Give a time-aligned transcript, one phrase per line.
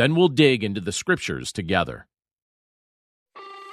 [0.00, 2.06] Then we'll dig into the scriptures together.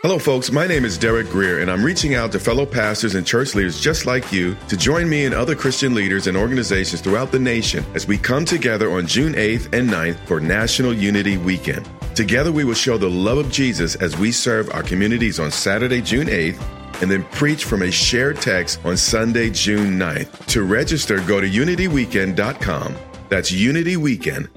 [0.02, 0.52] Hello, folks.
[0.52, 3.80] My name is Derek Grier, and I'm reaching out to fellow pastors and church leaders
[3.80, 7.82] just like you to join me and other Christian leaders and organizations throughout the nation
[7.95, 11.90] as we come together on June 8th and 9th for National Unity Weekend.
[12.13, 16.02] Together, we will show the love of Jesus as we serve our communities on Saturday,
[16.02, 16.62] June 8th,
[17.02, 20.46] and then preach from a shared text on Sunday, June 9th.
[20.48, 22.96] To register, go to unityweekend.com.
[23.30, 24.56] That's unityweekend.com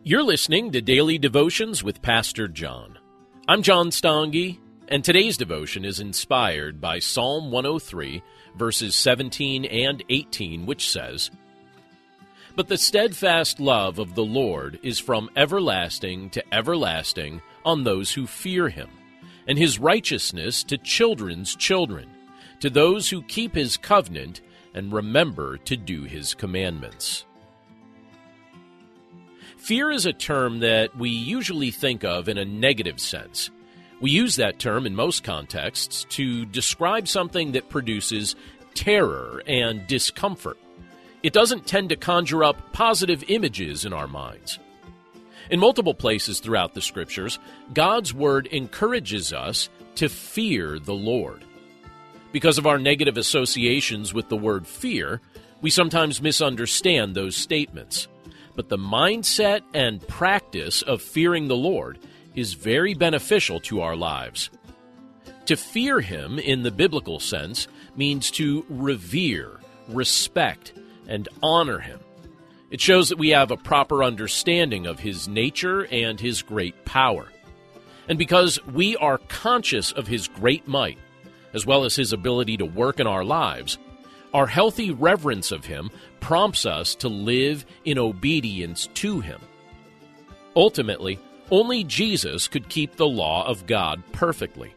[0.06, 2.98] You're listening to Daily Devotions with Pastor John.
[3.50, 4.58] I'm John Stange,
[4.88, 8.24] and today's devotion is inspired by Psalm 103,
[8.58, 11.30] verses 17 and 18, which says,
[12.56, 18.28] But the steadfast love of the Lord is from everlasting to everlasting on those who
[18.28, 18.88] fear him
[19.48, 22.10] and his righteousness to children's children,
[22.64, 24.40] to those who keep his covenant
[24.74, 27.26] and remember to do his commandments.
[29.58, 33.50] Fear is a term that we usually think of in a negative sense.
[34.00, 38.38] We use that term in most contexts to describe something that produces
[38.76, 40.58] terror and discomfort.
[41.22, 44.58] It doesn't tend to conjure up positive images in our minds.
[45.50, 47.40] In multiple places throughout the scriptures,
[47.74, 51.44] God's word encourages us to fear the Lord.
[52.34, 55.22] Because of our negative associations with the word fear,
[55.62, 58.08] we sometimes misunderstand those statements.
[58.56, 62.00] But the mindset and practice of fearing the Lord
[62.34, 64.50] is very beneficial to our lives.
[65.46, 70.74] To fear Him in the biblical sense means to revere, respect,
[71.08, 72.00] and honor Him.
[72.72, 77.28] It shows that we have a proper understanding of His nature and His great power.
[78.10, 80.98] And because we are conscious of His great might,
[81.54, 83.78] as well as His ability to work in our lives,
[84.34, 89.40] our healthy reverence of Him prompts us to live in obedience to Him.
[90.56, 91.20] Ultimately,
[91.52, 94.74] only Jesus could keep the law of God perfectly.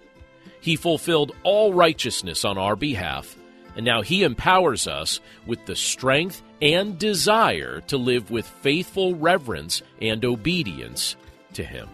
[0.60, 3.36] He fulfilled all righteousness on our behalf,
[3.76, 9.82] and now He empowers us with the strength and desire to live with faithful reverence
[10.00, 11.16] and obedience
[11.54, 11.88] to Him.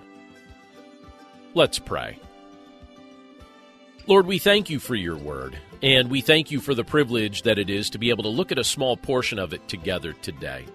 [1.54, 2.18] Let's pray.
[4.08, 7.60] Lord, we thank you for your word, and we thank you for the privilege that
[7.60, 10.66] it is to be able to look at a small portion of it together today.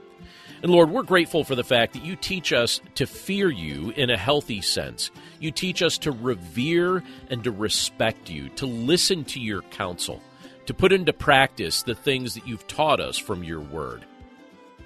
[0.63, 4.09] And Lord, we're grateful for the fact that you teach us to fear you in
[4.09, 5.11] a healthy sense.
[5.41, 10.21] You teach us to revere and to respect you, to listen to your counsel,
[10.65, 14.05] to put into practice the things that you've taught us from your word.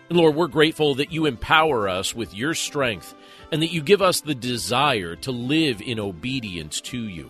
[0.10, 3.14] And Lord, we're grateful that you empower us with your strength
[3.52, 7.30] and that you give us the desire to live in obedience to you.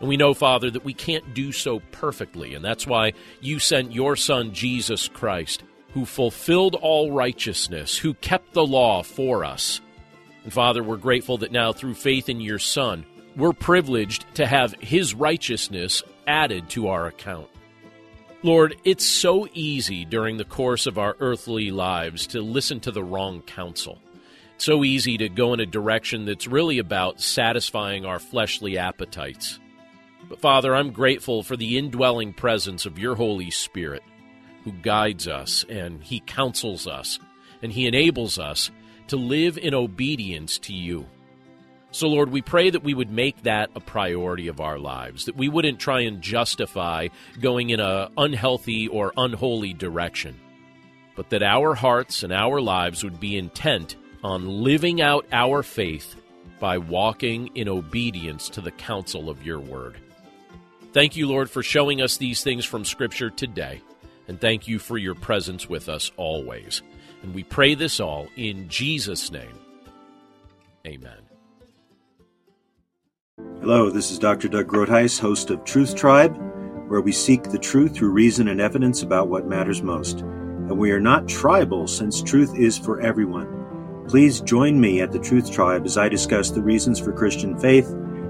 [0.00, 3.92] And we know, Father, that we can't do so perfectly, and that's why you sent
[3.92, 5.62] your Son, Jesus Christ,
[5.92, 9.80] who fulfilled all righteousness, who kept the law for us.
[10.44, 13.04] And Father, we're grateful that now, through faith in your Son,
[13.36, 17.48] we're privileged to have his righteousness added to our account.
[18.42, 23.04] Lord, it's so easy during the course of our earthly lives to listen to the
[23.04, 23.98] wrong counsel.
[24.54, 29.58] It's so easy to go in a direction that's really about satisfying our fleshly appetites.
[30.30, 34.04] But Father, I'm grateful for the indwelling presence of your Holy Spirit
[34.62, 37.18] who guides us and he counsels us
[37.62, 38.70] and he enables us
[39.08, 41.04] to live in obedience to you.
[41.90, 45.36] So, Lord, we pray that we would make that a priority of our lives, that
[45.36, 47.08] we wouldn't try and justify
[47.40, 50.38] going in an unhealthy or unholy direction,
[51.16, 56.14] but that our hearts and our lives would be intent on living out our faith
[56.60, 59.96] by walking in obedience to the counsel of your word.
[60.92, 63.80] Thank you, Lord, for showing us these things from Scripture today.
[64.26, 66.82] And thank you for your presence with us always.
[67.22, 69.58] And we pray this all in Jesus' name.
[70.86, 71.18] Amen.
[73.60, 74.48] Hello, this is Dr.
[74.48, 76.36] Doug Groothuis, host of Truth Tribe,
[76.88, 80.20] where we seek the truth through reason and evidence about what matters most.
[80.20, 84.04] And we are not tribal, since truth is for everyone.
[84.08, 87.88] Please join me at the Truth Tribe as I discuss the reasons for Christian faith,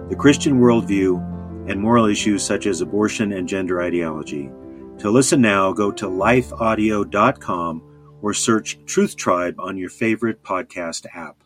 [0.08, 1.26] the Christian worldview,
[1.68, 4.50] and moral issues such as abortion and gender ideology.
[4.98, 7.82] To listen now, go to lifeaudio.com
[8.22, 11.42] or search Truth Tribe on your favorite podcast app.